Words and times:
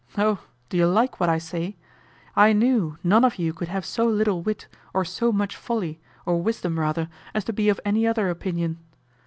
Oh! 0.17 0.39
Do 0.69 0.77
you 0.77 0.87
like 0.87 1.19
what 1.19 1.29
I 1.29 1.37
say? 1.37 1.77
I 2.35 2.53
knew 2.53 2.97
none 3.03 3.23
of 3.23 3.37
you 3.37 3.53
could 3.53 3.67
have 3.67 3.85
so 3.85 4.03
little 4.07 4.41
wit, 4.41 4.67
or 4.95 5.05
so 5.05 5.31
much 5.31 5.55
folly, 5.55 6.01
or 6.25 6.41
wisdom 6.41 6.79
rather, 6.79 7.07
as 7.35 7.43
to 7.43 7.53
be 7.53 7.69
of 7.69 7.79
any 7.85 8.07
other 8.07 8.27
opinion. 8.27 8.79